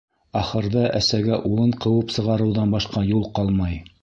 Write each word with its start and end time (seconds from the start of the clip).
Ахырҙа 0.39 0.85
әсәгә 0.99 1.37
улын 1.51 1.75
ҡыуып 1.85 2.17
сығарыуҙан 2.17 2.75
башҡа 2.79 3.05
юл 3.15 3.27
ҡалмай. 3.39 3.83